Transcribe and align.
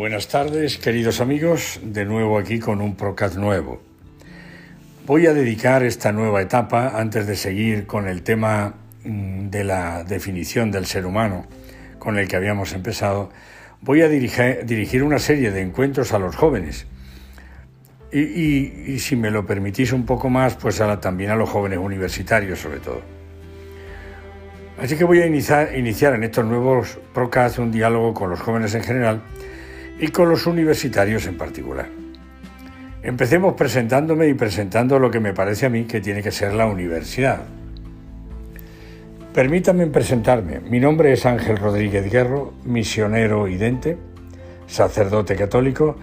Buenas 0.00 0.28
tardes, 0.28 0.78
queridos 0.78 1.20
amigos, 1.20 1.78
de 1.82 2.06
nuevo 2.06 2.38
aquí 2.38 2.58
con 2.58 2.80
un 2.80 2.96
Procast 2.96 3.36
nuevo. 3.36 3.82
Voy 5.06 5.26
a 5.26 5.34
dedicar 5.34 5.82
esta 5.82 6.10
nueva 6.10 6.40
etapa, 6.40 6.98
antes 6.98 7.26
de 7.26 7.36
seguir 7.36 7.86
con 7.86 8.08
el 8.08 8.22
tema 8.22 8.76
mm, 9.04 9.50
de 9.50 9.62
la 9.62 10.02
definición 10.04 10.70
del 10.70 10.86
ser 10.86 11.04
humano 11.04 11.44
con 11.98 12.16
el 12.16 12.28
que 12.28 12.36
habíamos 12.36 12.72
empezado, 12.72 13.28
voy 13.82 14.00
a 14.00 14.08
dirigir, 14.08 15.02
una 15.02 15.18
serie 15.18 15.50
de 15.50 15.60
encuentros 15.60 16.14
a 16.14 16.18
los 16.18 16.34
jóvenes. 16.34 16.86
Y, 18.10 18.98
si 19.00 19.16
me 19.16 19.30
lo 19.30 19.44
permitís 19.44 19.92
un 19.92 20.06
poco 20.06 20.30
más, 20.30 20.54
pues 20.54 20.82
también 21.02 21.30
a 21.30 21.36
los 21.36 21.50
jóvenes 21.50 21.78
universitarios 21.78 22.58
sobre 22.58 22.80
todo. 22.80 23.02
Así 24.80 24.96
que 24.96 25.04
voy 25.04 25.20
a 25.20 25.26
iniciar, 25.26 25.76
iniciar 25.76 26.14
en 26.14 26.24
estos 26.24 26.46
nuevos 26.46 26.98
Procast 27.12 27.58
un 27.58 27.70
diálogo 27.70 28.14
con 28.14 28.30
los 28.30 28.40
jóvenes 28.40 28.74
en 28.74 28.82
general 28.82 29.20
y 30.00 30.08
con 30.08 30.30
los 30.30 30.46
universitarios 30.46 31.26
en 31.26 31.36
particular. 31.36 31.88
Empecemos 33.02 33.54
presentándome 33.54 34.28
y 34.28 34.34
presentando 34.34 34.98
lo 34.98 35.10
que 35.10 35.20
me 35.20 35.34
parece 35.34 35.66
a 35.66 35.70
mí 35.70 35.84
que 35.84 36.00
tiene 36.00 36.22
que 36.22 36.30
ser 36.30 36.54
la 36.54 36.66
universidad. 36.66 37.42
Permítanme 39.34 39.86
presentarme. 39.86 40.60
Mi 40.60 40.80
nombre 40.80 41.12
es 41.12 41.24
Ángel 41.24 41.56
Rodríguez 41.56 42.10
Guerro, 42.10 42.54
misionero 42.64 43.46
idente, 43.46 43.96
sacerdote 44.66 45.36
católico, 45.36 45.96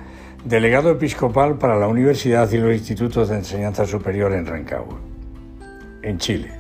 delegado 0.46 0.92
episcopal 0.92 1.58
para 1.58 1.78
la 1.78 1.88
Universidad 1.88 2.50
y 2.52 2.58
los 2.58 2.74
Institutos 2.74 3.30
de 3.30 3.36
Enseñanza 3.36 3.86
Superior 3.86 4.32
en 4.34 4.46
Rancagua, 4.46 5.00
en 6.04 6.18
Chile. 6.20 6.52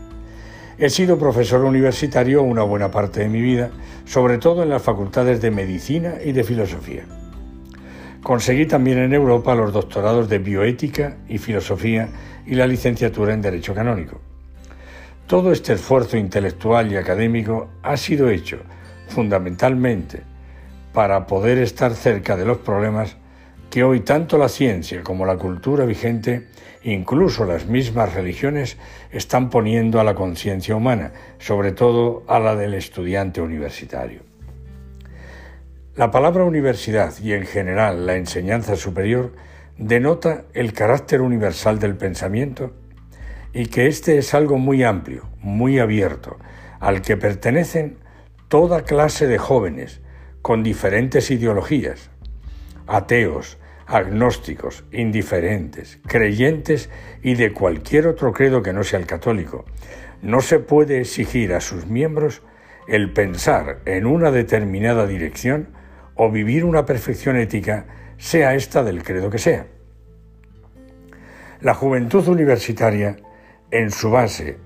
He 0.77 0.89
sido 0.89 1.17
profesor 1.17 1.63
universitario 1.63 2.43
una 2.43 2.63
buena 2.63 2.91
parte 2.91 3.21
de 3.21 3.29
mi 3.29 3.41
vida, 3.41 3.69
sobre 4.05 4.37
todo 4.37 4.61
en 4.61 4.69
las 4.69 4.81
facultades 4.81 5.41
de 5.41 5.51
Medicina 5.51 6.15
y 6.23 6.33
de 6.33 6.43
Filosofía. 6.43 7.05
Conseguí 8.27 8.65
también 8.65 8.97
en 8.97 9.13
Europa 9.13 9.55
los 9.55 9.71
doctorados 9.71 10.27
de 10.27 10.39
Bioética 10.39 11.15
y 11.29 11.37
Filosofía 11.37 12.09
y 12.45 12.55
la 12.55 12.67
licenciatura 12.67 13.33
en 13.33 13.41
Derecho 13.41 13.73
Canónico. 13.73 14.19
Todo 15.27 15.53
este 15.53 15.71
esfuerzo 15.71 16.17
intelectual 16.17 16.91
y 16.91 16.97
académico 16.97 17.69
ha 17.83 17.95
sido 17.95 18.29
hecho 18.29 18.57
fundamentalmente 19.07 20.23
para 20.91 21.25
poder 21.25 21.59
estar 21.59 21.95
cerca 21.95 22.35
de 22.35 22.43
los 22.43 22.57
problemas 22.57 23.15
que 23.69 23.85
hoy 23.85 24.01
tanto 24.01 24.37
la 24.37 24.49
ciencia 24.49 25.03
como 25.03 25.25
la 25.25 25.37
cultura 25.37 25.85
vigente, 25.85 26.49
incluso 26.83 27.45
las 27.45 27.67
mismas 27.67 28.13
religiones, 28.13 28.75
están 29.09 29.49
poniendo 29.49 30.01
a 30.01 30.03
la 30.03 30.15
conciencia 30.15 30.75
humana, 30.75 31.13
sobre 31.39 31.71
todo 31.71 32.25
a 32.27 32.39
la 32.39 32.57
del 32.57 32.73
estudiante 32.73 33.39
universitario. 33.39 34.36
La 35.97 36.11
palabra 36.11 36.43
universidad 36.43 37.11
y 37.23 37.33
en 37.33 37.47
general 37.47 38.05
la 38.05 38.17
enseñanza 38.17 38.75
superior 38.75 39.33
denota 39.79 40.43
el 40.53 40.71
carácter 40.71 41.21
universal 41.21 41.79
del 41.79 41.97
pensamiento 41.97 42.71
y 43.51 43.65
que 43.65 43.87
éste 43.87 44.19
es 44.19 44.35
algo 44.35 44.59
muy 44.59 44.83
amplio, 44.83 45.27
muy 45.41 45.79
abierto, 45.79 46.37
al 46.79 47.01
que 47.01 47.17
pertenecen 47.17 47.97
toda 48.47 48.83
clase 48.83 49.25
de 49.25 49.39
jóvenes 49.39 50.01
con 50.43 50.61
diferentes 50.61 51.31
ideologías, 51.31 52.11
ateos, 52.85 53.57
agnósticos, 53.87 54.83
indiferentes, 54.91 55.97
creyentes 56.05 56.91
y 57.23 57.33
de 57.33 57.53
cualquier 57.53 58.05
otro 58.05 58.33
credo 58.33 58.61
que 58.61 58.71
no 58.71 58.83
sea 58.83 58.99
el 58.99 59.07
católico. 59.07 59.65
No 60.21 60.41
se 60.41 60.59
puede 60.59 60.99
exigir 60.99 61.55
a 61.55 61.59
sus 61.59 61.87
miembros 61.87 62.43
el 62.87 63.11
pensar 63.13 63.79
en 63.85 64.05
una 64.05 64.29
determinada 64.29 65.07
dirección 65.07 65.75
o 66.17 66.31
vivir 66.31 66.65
una 66.65 66.85
perfección 66.85 67.37
ética, 67.37 67.85
sea 68.17 68.55
esta 68.55 68.83
del 68.83 69.03
credo 69.03 69.29
que 69.29 69.37
sea. 69.37 69.67
La 71.61 71.73
juventud 71.73 72.27
universitaria, 72.27 73.17
en 73.71 73.91
su 73.91 74.11
base, 74.11 74.57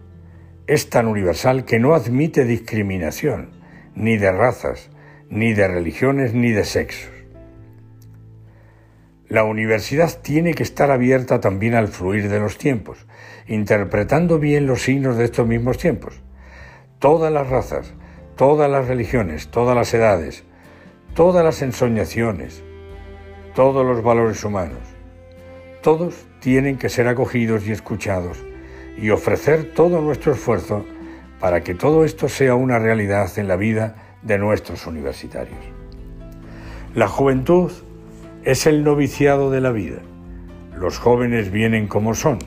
es 0.68 0.90
tan 0.90 1.08
universal 1.08 1.66
que 1.66 1.80
no 1.80 1.94
admite 1.94 2.46
discriminación, 2.46 3.52
ni 3.96 4.18
de 4.18 4.32
razas, 4.32 4.90
ni 5.30 5.54
de 5.54 5.68
religiones, 5.68 6.34
ni 6.34 6.52
de 6.52 6.66
sexos. 6.66 7.12
La 9.28 9.46
universidad 9.46 10.22
tiene 10.22 10.54
que 10.54 10.64
estar 10.64 10.92
abierta 10.92 11.40
también 11.40 11.74
al 11.74 11.88
fluir 11.88 12.30
de 12.30 12.40
los 12.40 12.58
tiempos, 12.58 13.06
interpretando 13.48 14.40
bien 14.40 14.68
los 14.68 14.82
signos 14.82 15.18
de 15.18 15.24
estos 15.26 15.48
mismos 15.48 15.78
tiempos. 15.78 16.22
Todas 17.00 17.32
las 17.32 17.50
razas, 17.50 17.94
todas 18.36 18.70
las 18.70 18.90
religiones, 18.90 19.48
todas 19.48 19.76
las 19.76 19.94
edades, 19.94 20.44
todas 21.14 21.44
las 21.44 21.62
ensoñaciones, 21.62 22.64
todos 23.54 23.86
los 23.86 24.02
valores 24.02 24.44
humanos, 24.46 24.80
todos 25.82 26.26
tienen 26.40 26.78
que 26.78 26.88
ser 26.88 27.08
acogidos 27.08 27.68
y 27.68 27.72
escuchados 27.72 28.38
y 28.98 29.10
ofrecer 29.10 29.74
todo 29.74 30.02
nuestro 30.02 30.32
esfuerzo 30.34 30.86
para 31.40 31.64
que 31.64 31.76
todo 31.76 32.06
esto 32.06 32.30
sea 32.30 32.56
una 32.56 32.80
realidad 32.80 33.30
en 33.38 33.48
la 33.50 33.58
vida 33.58 33.96
de 34.22 34.38
nuestros 34.38 34.88
universitarios. 34.88 35.58
La 36.96 37.08
juventud 37.08 37.72
es 38.44 38.66
el 38.66 38.84
noviciado 38.84 39.52
de 39.52 39.60
la 39.60 39.72
vida. 39.72 40.00
Los 40.78 40.98
jóvenes 40.98 41.52
vienen 41.52 41.88
como 41.88 42.16
son, 42.16 42.40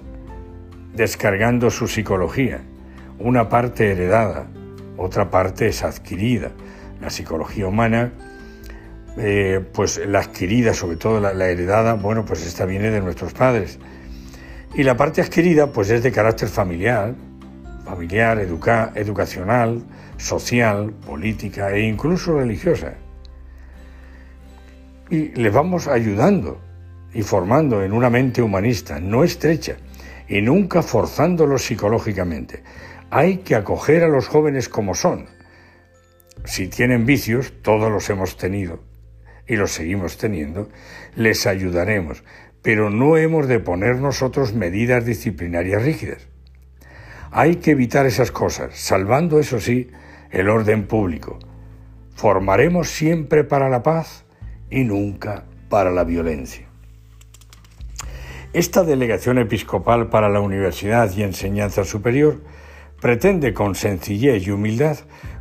descargando 0.95 1.71
su 1.71 1.87
psicología, 1.87 2.63
una 3.19 3.49
parte 3.49 3.91
heredada, 3.91 4.47
otra 4.97 5.31
parte 5.31 5.67
es 5.67 5.83
adquirida. 5.83 6.53
La 7.01 7.11
psicología 7.11 7.67
humana 7.67 8.13
eh, 9.17 9.65
pues 9.73 10.01
la 10.07 10.21
adquirida, 10.21 10.75
sobre 10.75 10.97
todo 10.97 11.21
la, 11.21 11.49
heredada, 11.49 11.95
bueno, 11.95 12.25
pues 12.25 12.45
esta 12.47 12.65
viene 12.65 12.91
de 12.91 13.01
nuestros 13.01 13.33
padres. 13.33 13.79
Y 14.75 14.83
la 14.83 14.97
parte 14.97 15.21
adquirida, 15.21 15.69
pues 15.69 15.91
es 15.91 16.03
de 16.03 16.11
carácter 16.11 16.49
familiar, 16.49 17.15
familiar, 17.85 18.41
educacional, 18.41 19.85
social, 20.17 20.93
política 21.07 21.71
e 21.71 21.83
incluso 21.83 22.39
religiosa. 22.39 22.95
Y 25.11 25.29
les 25.29 25.53
vamos 25.53 25.87
ayudando 25.87 26.61
y 27.13 27.23
formando 27.23 27.85
en 27.85 27.93
una 27.93 28.11
mente 28.11 28.43
humanista, 28.43 28.99
no 28.99 29.23
estrecha, 29.23 29.77
y 30.29 30.41
nunca 30.43 30.83
forzándolos 30.83 31.63
psicológicamente. 31.63 32.65
Hay 33.11 33.39
que 33.39 33.55
acoger 33.55 34.03
a 34.03 34.09
los 34.09 34.27
jóvenes 34.27 34.69
como 34.69 34.97
son. 34.97 35.27
Si 36.45 36.67
tienen 36.67 37.07
vicios, 37.07 37.53
todos 37.63 37.93
los 37.93 38.11
hemos 38.11 38.37
tenido, 38.37 38.81
y 39.47 39.57
lo 39.57 39.67
seguimos 39.67 40.17
teniendo, 40.17 40.69
les 41.17 41.47
ayudaremos, 41.47 42.25
pero 42.63 42.91
no 42.91 43.17
hemos 43.17 43.47
de 43.47 43.61
poner 43.61 43.97
nosotros 43.97 44.55
medidas 44.55 45.05
disciplinarias 45.05 45.83
rígidas. 45.83 46.29
Hay 47.31 47.57
que 47.57 47.73
evitar 47.73 48.07
esas 48.07 48.31
cosas, 48.31 48.77
salvando, 48.77 49.41
eso 49.41 49.61
sí, 49.61 49.91
el 50.31 50.49
orden 50.49 50.87
público. 50.87 51.39
Formaremos 52.15 52.89
siempre 52.91 53.45
para 53.45 53.69
la 53.69 53.83
paz 53.83 54.25
y 54.71 54.85
nunca 54.85 55.45
para 55.69 55.91
la 55.91 56.05
violencia. 56.05 56.67
Esta 58.53 58.85
delegación 58.85 59.39
episcopal 59.39 60.11
para 60.11 60.29
la 60.29 60.41
universidad 60.41 61.11
y 61.17 61.25
enseñanza 61.25 61.85
superior 61.85 62.41
pretende 63.01 63.53
con 63.53 63.75
sencillez 63.75 64.47
y 64.47 64.53
humildad 64.53 64.99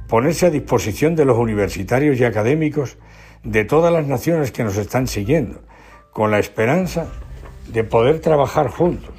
ponerse 0.07 0.47
a 0.47 0.49
disposición 0.49 1.15
de 1.15 1.25
los 1.25 1.37
universitarios 1.37 2.19
y 2.19 2.25
académicos 2.25 2.97
de 3.43 3.65
todas 3.65 3.91
las 3.91 4.07
naciones 4.07 4.51
que 4.51 4.63
nos 4.63 4.77
están 4.77 5.07
siguiendo, 5.07 5.61
con 6.11 6.31
la 6.31 6.39
esperanza 6.39 7.07
de 7.71 7.83
poder 7.83 8.19
trabajar 8.19 8.69
juntos, 8.69 9.13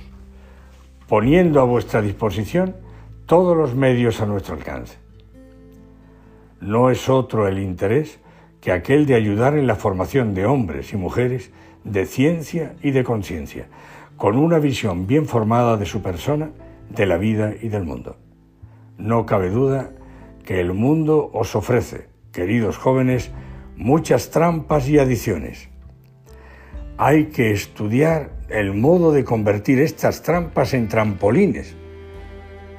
poniendo 1.09 1.61
a 1.61 1.65
vuestra 1.65 2.01
disposición 2.01 2.77
todos 3.27 3.57
los 3.57 3.75
medios 3.75 4.21
a 4.21 4.27
nuestro 4.27 4.55
alcance. 4.55 4.97
No 6.61 6.91
es 6.91 7.09
otro 7.09 7.47
el 7.47 7.59
interés 7.59 8.19
que 8.61 8.73
aquel 8.73 9.05
de 9.05 9.15
ayudar 9.15 9.59
en 9.59 9.67
la 9.67 9.77
formación 9.77 10.33
de 10.33 10.47
hombres 10.47 10.93
y 10.95 10.97
mujeres 10.97 11.51
de 11.85 12.07
ciencia 12.07 12.75
y 12.83 12.93
de 12.93 13.05
conciencia, 13.05 13.67
con 14.17 14.39
una 14.39 14.59
visión 14.59 15.07
bien 15.07 15.27
formada 15.27 15.77
de 15.77 15.85
su 15.85 16.01
persona, 16.01 16.51
de 16.89 17.05
la 17.05 17.19
vida 17.19 17.53
y 17.61 17.69
del 17.69 17.85
mundo. 17.85 18.17
No 18.97 19.27
cabe 19.27 19.51
duda 19.51 19.91
que 20.45 20.61
el 20.61 20.73
mundo 20.73 21.31
os 21.35 21.55
ofrece, 21.55 22.09
queridos 22.33 22.79
jóvenes, 22.79 23.31
muchas 23.77 24.31
trampas 24.31 24.89
y 24.89 24.99
adiciones. 24.99 25.69
Hay 26.97 27.27
que 27.27 27.53
estudiar 27.53 28.31
el 28.49 28.75
modo 28.75 29.13
de 29.13 29.25
convertir 29.25 29.81
estas 29.81 30.23
trampas 30.23 30.75
en 30.75 30.89
trampolines, 30.89 31.75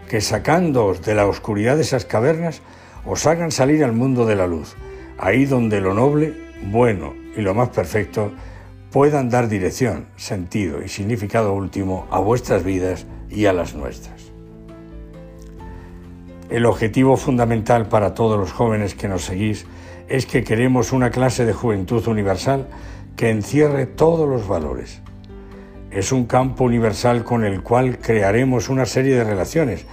que 0.09 0.21
sacándoos 0.21 1.01
de 1.01 1.15
la 1.15 1.25
oscuridad 1.25 1.75
de 1.75 1.81
esas 1.81 2.05
cavernas 2.05 2.61
os 3.05 3.27
hagan 3.27 3.51
salir 3.51 3.83
al 3.83 3.93
mundo 3.93 4.25
de 4.25 4.35
la 4.35 4.47
luz, 4.47 4.75
ahí 5.17 5.45
donde 5.45 5.81
lo 5.81 5.93
noble, 5.93 6.33
bueno 6.71 7.13
y 7.35 7.41
lo 7.41 7.53
más 7.53 7.69
perfecto 7.69 8.31
puedan 8.91 9.29
dar 9.29 9.49
dirección, 9.49 10.07
sentido 10.15 10.81
y 10.81 10.87
significado 10.87 11.53
último 11.53 12.07
a 12.11 12.19
vuestras 12.19 12.63
vidas 12.63 13.05
y 13.29 13.45
a 13.45 13.53
las 13.53 13.75
nuestras. 13.75 14.31
El 16.49 16.65
objetivo 16.65 17.17
fundamental 17.17 17.89
para 17.89 18.13
todos 18.13 18.39
los 18.39 18.53
jóvenes 18.53 18.95
que 18.95 19.07
nos 19.07 19.25
seguís 19.25 19.65
es 20.07 20.25
que 20.25 20.43
queremos 20.43 20.91
una 20.91 21.09
clase 21.09 21.45
de 21.45 21.53
juventud 21.53 22.07
universal 22.07 22.67
que 23.15 23.29
encierre 23.29 23.85
todos 23.85 24.27
los 24.29 24.47
valores. 24.47 25.01
Es 25.91 26.11
un 26.11 26.25
campo 26.25 26.65
universal 26.65 27.23
con 27.23 27.45
el 27.45 27.61
cual 27.61 27.99
crearemos 27.99 28.69
una 28.69 28.85
serie 28.85 29.15
de 29.15 29.23
relaciones 29.23 29.85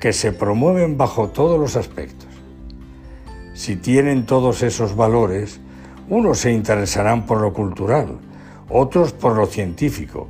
que 0.00 0.12
se 0.12 0.32
promueven 0.32 0.96
bajo 0.96 1.28
todos 1.28 1.58
los 1.58 1.76
aspectos. 1.76 2.28
Si 3.54 3.76
tienen 3.76 4.24
todos 4.24 4.62
esos 4.62 4.94
valores, 4.94 5.60
unos 6.08 6.38
se 6.38 6.52
interesarán 6.52 7.26
por 7.26 7.40
lo 7.40 7.52
cultural, 7.52 8.18
otros 8.68 9.12
por 9.12 9.36
lo 9.36 9.46
científico, 9.46 10.28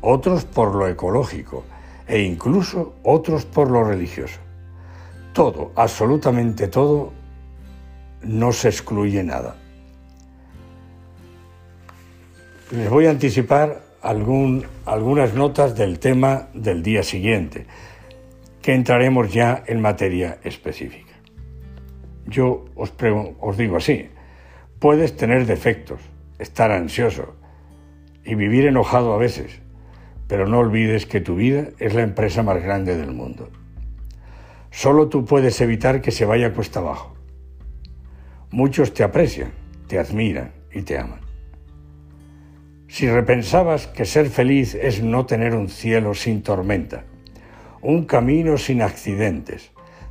otros 0.00 0.44
por 0.44 0.74
lo 0.74 0.88
ecológico 0.88 1.64
e 2.08 2.22
incluso 2.22 2.94
otros 3.04 3.44
por 3.44 3.70
lo 3.70 3.84
religioso. 3.84 4.40
Todo, 5.32 5.72
absolutamente 5.76 6.68
todo, 6.68 7.12
no 8.22 8.52
se 8.52 8.68
excluye 8.68 9.22
nada. 9.24 9.56
Les 12.70 12.88
voy 12.88 13.06
a 13.06 13.10
anticipar 13.10 13.82
algunas 14.02 15.34
notas 15.34 15.74
del 15.74 15.98
tema 15.98 16.48
del 16.54 16.82
día 16.82 17.02
siguiente, 17.02 17.66
que 18.62 18.74
entraremos 18.74 19.32
ya 19.32 19.62
en 19.66 19.80
materia 19.80 20.38
específica. 20.44 21.14
Yo 22.26 22.66
os, 22.76 22.92
os 23.40 23.56
digo 23.56 23.76
así, 23.76 24.08
puedes 24.78 25.16
tener 25.16 25.46
defectos, 25.46 26.00
estar 26.38 26.70
ansioso 26.70 27.34
y 28.24 28.34
vivir 28.34 28.66
enojado 28.66 29.14
a 29.14 29.18
veces, 29.18 29.60
pero 30.28 30.46
no 30.46 30.60
olvides 30.60 31.06
que 31.06 31.20
tu 31.20 31.34
vida 31.34 31.70
es 31.78 31.94
la 31.94 32.02
empresa 32.02 32.42
más 32.42 32.62
grande 32.62 32.96
del 32.96 33.12
mundo. 33.12 33.50
Solo 34.70 35.08
tú 35.08 35.24
puedes 35.24 35.60
evitar 35.60 36.00
que 36.00 36.12
se 36.12 36.24
vaya 36.24 36.54
cuesta 36.54 36.78
abajo. 36.78 37.19
Muchos 38.52 38.92
te 38.94 39.04
aprecian, 39.04 39.52
te 39.86 39.98
admiran 40.00 40.52
y 40.72 40.82
te 40.82 40.98
aman. 40.98 41.20
Si 42.88 43.08
repensabas 43.08 43.86
que 43.86 44.04
ser 44.04 44.28
feliz 44.28 44.74
es 44.74 45.04
no 45.04 45.24
tener 45.24 45.54
un 45.54 45.68
cielo 45.68 46.14
sin 46.14 46.42
tormenta, 46.42 47.04
un 47.80 48.06
camino 48.06 48.58
sin 48.58 48.82
accidentes, 48.82 49.70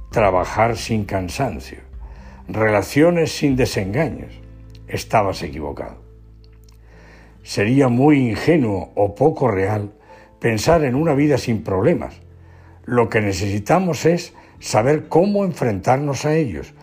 trabajar 0.10 0.78
sin 0.78 1.04
cansancio, 1.04 1.80
relaciones 2.48 3.34
sin 3.34 3.58
desengaños, 3.58 4.34
estabas 4.88 5.44
equivocado. 5.44 6.02
Sería 7.44 7.90
muy 7.90 8.30
ingenuo 8.30 8.94
o 8.96 9.16
poco 9.16 9.50
real 9.50 9.92
pensar 10.40 10.86
en 10.86 10.96
una 10.96 11.14
vida 11.14 11.38
sin 11.38 11.62
problemas. 11.62 12.22
Lo 12.86 13.10
que 13.10 13.20
necesitamos 13.20 14.06
es 14.06 14.34
saber 14.60 15.10
cómo 15.10 15.44
enfrentarnos 15.44 16.26
a 16.26 16.36
ellos, 16.36 16.74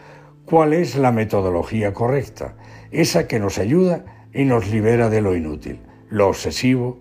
cuál 0.46 0.72
es 0.72 0.94
la 0.94 1.12
metodología 1.12 1.93
correcta, 1.93 2.54
esa 2.93 3.26
que 3.26 3.40
nos 3.40 3.58
ayuda 3.58 4.04
y 4.32 4.44
nos 4.44 4.70
libera 4.70 5.10
de 5.10 5.20
lo 5.20 5.34
inútil, 5.34 5.81
lo 6.08 6.28
obsesivo, 6.28 7.00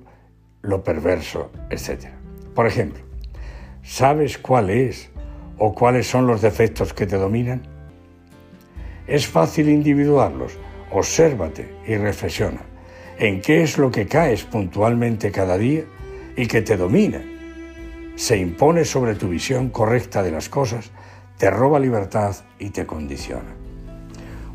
lo 0.62 0.84
perverso, 0.84 1.52
etc. 1.70 2.08
Por 2.56 2.66
ejemplo, 2.66 3.04
¿sabes 3.84 4.40
cuál 4.40 4.72
es 4.72 5.12
o 5.60 5.74
cuáles 5.76 6.08
son 6.08 6.26
los 6.26 6.42
defectos 6.42 6.94
que 6.94 7.06
te 7.06 7.18
dominan? 7.18 7.62
Es 9.06 9.28
fácil 9.28 9.70
individuarlos, 9.70 10.58
obsérvate 10.92 11.70
y 11.86 11.96
reflexiona. 11.98 12.62
¿En 13.20 13.42
qué 13.42 13.62
es 13.62 13.78
lo 13.78 13.92
que 13.92 14.08
caes 14.08 14.44
puntualmente 14.44 15.32
cada 15.32 15.58
día 15.58 15.84
y 16.36 16.48
que 16.48 16.64
te 16.64 16.78
domina? 16.78 17.22
Se 18.16 18.38
impone 18.38 18.86
sobre 18.86 19.14
tu 19.14 19.30
visión 19.30 19.70
correcta 19.70 20.24
de 20.24 20.32
las 20.32 20.50
cosas, 20.50 20.92
te 21.38 21.50
roba 21.50 21.80
libertad 21.80 22.36
y 22.60 22.70
te 22.70 22.86
condiciona. 22.86 23.54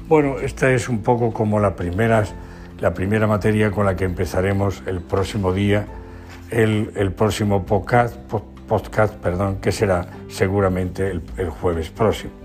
Bueno, 0.09 0.39
esta 0.41 0.71
es 0.71 0.89
un 0.89 1.03
poco 1.03 1.33
como 1.33 1.61
la 1.61 1.77
primera, 1.77 2.25
la 2.79 2.95
primera 2.95 3.27
materia 3.27 3.71
con 3.71 3.87
la 3.87 3.97
que 3.97 4.05
empezaremos 4.05 4.83
el 4.87 5.01
próximo 5.01 5.53
día, 5.53 5.87
el, 6.51 7.13
próximo 7.13 7.65
podcast, 7.65 8.17
perdón, 9.23 9.59
que 9.61 9.73
será 9.73 10.07
seguramente 10.29 11.11
el 11.37 11.51
jueves 11.51 11.91
próximo. 11.91 12.41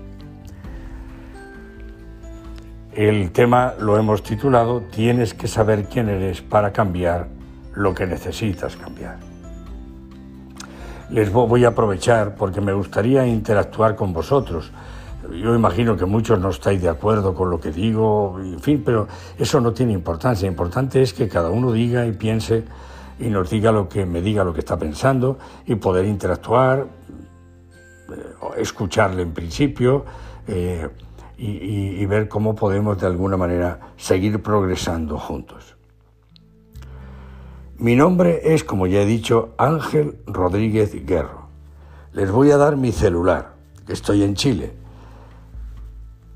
El 2.96 3.30
tema 3.30 3.74
lo 3.78 3.98
hemos 3.98 4.22
titulado 4.22 4.80
Tienes 4.80 5.34
que 5.34 5.48
saber 5.48 5.84
quién 5.84 6.08
eres 6.08 6.40
para 6.40 6.72
cambiar 6.72 7.28
lo 7.74 7.94
que 7.94 8.06
necesitas 8.06 8.74
cambiar. 8.74 9.35
Les 11.10 11.32
voy 11.32 11.64
a 11.64 11.68
aprovechar 11.68 12.34
porque 12.34 12.60
me 12.60 12.72
gustaría 12.72 13.26
interactuar 13.26 13.94
con 13.94 14.12
vosotros 14.12 14.72
yo 15.30 15.54
imagino 15.54 15.96
que 15.96 16.04
muchos 16.06 16.38
no 16.38 16.50
estáis 16.50 16.80
de 16.80 16.88
acuerdo 16.88 17.34
con 17.34 17.50
lo 17.50 17.60
que 17.60 17.70
digo, 17.72 18.38
en 18.40 18.60
fin, 18.60 18.82
pero 18.84 19.08
eso 19.38 19.60
no 19.60 19.72
tiene 19.72 19.92
importancia. 19.92 20.46
Lo 20.46 20.52
importante 20.52 21.02
es 21.02 21.12
que 21.12 21.28
cada 21.28 21.50
uno 21.50 21.72
diga 21.72 22.06
y 22.06 22.12
piense 22.12 22.64
y 23.18 23.28
nos 23.28 23.50
diga 23.50 23.72
lo 23.72 23.88
que 23.88 24.06
me 24.06 24.20
diga 24.20 24.44
lo 24.44 24.52
que 24.52 24.60
está 24.60 24.78
pensando 24.78 25.38
y 25.66 25.74
poder 25.76 26.04
interactuar, 26.04 26.80
eh, 26.80 28.34
escucharle 28.58 29.22
en 29.22 29.32
principio 29.32 30.04
eh, 30.46 30.88
y, 31.38 31.46
y 31.46 32.06
ver 32.06 32.28
cómo 32.28 32.54
podemos 32.54 33.00
de 33.00 33.06
alguna 33.06 33.36
manera 33.36 33.80
seguir 33.96 34.42
progresando 34.42 35.18
juntos. 35.18 35.75
Mi 37.78 37.94
nombre 37.94 38.54
es, 38.54 38.64
como 38.64 38.86
ya 38.86 39.02
he 39.02 39.06
dicho, 39.06 39.54
Ángel 39.58 40.18
Rodríguez 40.26 41.06
Guerro. 41.06 41.48
Les 42.12 42.30
voy 42.30 42.50
a 42.50 42.56
dar 42.56 42.76
mi 42.76 42.92
celular, 42.92 43.54
que 43.86 43.92
estoy 43.92 44.22
en 44.22 44.34
Chile 44.34 44.86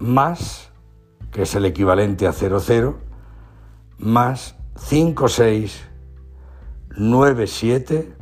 más, 0.00 0.70
que 1.30 1.42
es 1.42 1.54
el 1.54 1.66
equivalente 1.66 2.26
a 2.26 2.32
00, 2.32 2.96
más 3.98 4.56
56 4.76 5.84
97 6.96 8.14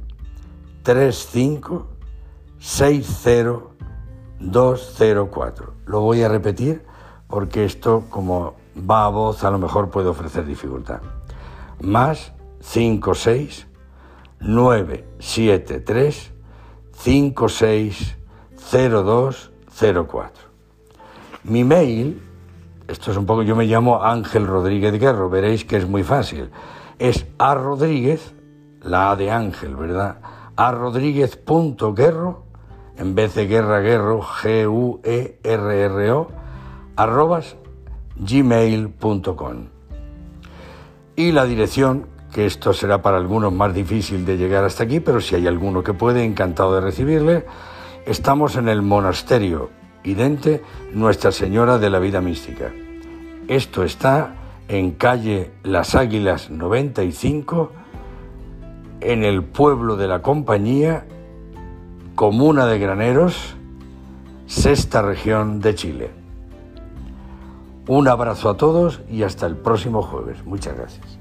35 0.83 1.87
60 2.59 3.61
204. 4.41 5.75
Lo 5.87 6.01
voy 6.01 6.23
a 6.23 6.29
repetir 6.29 6.85
porque 7.29 7.65
esto, 7.65 8.05
como 8.11 8.55
va 8.79 9.07
a 9.07 9.09
voz, 9.09 9.45
a 9.45 9.51
lo 9.51 9.59
mejor 9.59 9.91
puede 9.91 10.09
ofrecer 10.09 10.45
dificultad. 10.45 11.01
Más 11.81 12.33
56 12.61 13.67
973 14.41 16.33
56 16.93 18.17
02 18.71 19.53
04. 20.09 20.49
Mi 21.45 21.65
mail, 21.65 22.23
esto 22.89 23.11
es 23.11 23.17
un 23.17 23.27
poco, 23.27 23.43
yo 23.43 23.57
me 23.57 23.67
llamo 23.67 24.05
Ángel 24.05 24.47
Rodríguez 24.47 24.99
Guerro, 24.99 25.31
veréis 25.31 25.65
que 25.65 25.77
es 25.77 25.89
muy 25.89 26.03
fácil. 26.03 26.51
Es 26.99 27.27
a 27.39 27.55
Rodríguez, 27.55 28.35
la 28.83 29.13
A 29.13 29.17
de 29.17 29.31
Ángel, 29.31 29.77
¿verdad? 29.77 30.19
A 30.57 30.73
Rodríguez.guerro, 30.73 32.45
en 32.97 33.15
vez 33.15 33.35
de 33.35 33.47
guerra 33.47 33.81
guerro, 33.81 34.21
G-U-E-R-R-O, 34.21 36.29
arrobas 36.97 37.57
gmail.com. 38.17 39.69
Y 41.15 41.33
la 41.33 41.45
dirección, 41.45 42.07
que 42.39 42.47
esto 42.47 42.73
será 42.73 43.03
para 43.03 43.17
algunos 43.17 43.53
más 43.53 43.75
difícil 43.75 44.25
de 44.25 44.37
llegar 44.37 44.63
hasta 44.63 44.85
aquí, 44.85 45.01
pero 45.01 45.21
si 45.21 45.35
hay 45.35 45.49
alguno 45.49 45.83
que 45.83 45.93
puede, 45.93 46.23
encantado 46.23 46.73
de 46.77 46.81
recibirle. 46.81 47.45
Estamos 48.07 48.55
en 48.55 48.69
el 48.69 48.81
monasterio 48.81 49.71
idente 50.05 50.63
Nuestra 50.95 51.33
Señora 51.33 51.79
de 51.79 51.91
la 51.91 51.99
Vida 51.99 52.21
Mística. 52.21 52.71
Esto 53.49 53.83
está 53.83 54.37
en 54.69 54.93
calle 54.93 55.51
Las 55.65 55.97
Águilas 55.97 56.49
95, 56.49 57.73
en 59.01 59.25
el 59.25 59.43
pueblo 59.43 59.97
de 59.97 60.07
la 60.07 60.23
Compañía, 60.23 61.07
comuna 62.15 62.67
de 62.67 62.79
Graneros, 62.79 63.57
sexta 64.47 65.03
región 65.03 65.59
de 65.59 65.75
Chile. 65.75 66.11
Un 67.89 68.07
abrazo 68.07 68.49
a 68.49 68.57
todos 68.57 69.01
y 69.11 69.25
hasta 69.25 69.47
el 69.47 69.57
próximo 69.57 70.03
jueves. 70.03 70.47
Muchas 70.47 70.77
gracias. 70.77 71.19